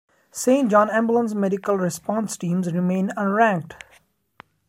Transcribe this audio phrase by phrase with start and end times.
[0.31, 3.73] Saint John Ambulance Medical Response Teams remain unranked.